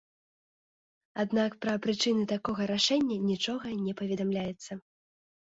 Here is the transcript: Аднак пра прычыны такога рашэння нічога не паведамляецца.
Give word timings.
Аднак 1.23 1.51
пра 1.65 1.75
прычыны 1.83 2.23
такога 2.33 2.61
рашэння 2.73 3.17
нічога 3.29 3.77
не 3.85 3.93
паведамляецца. 4.03 4.81